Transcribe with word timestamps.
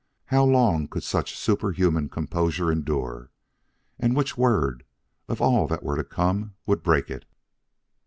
How 0.25 0.43
long 0.43 0.87
could 0.87 1.03
such 1.03 1.37
superhuman 1.37 2.09
composure 2.09 2.71
endure? 2.71 3.29
And 3.99 4.15
which 4.15 4.35
word 4.35 4.83
of 5.29 5.43
all 5.43 5.67
that 5.67 5.83
were 5.83 5.95
to 5.95 6.03
come 6.03 6.55
would 6.65 6.81
break 6.81 7.11
it? 7.11 7.25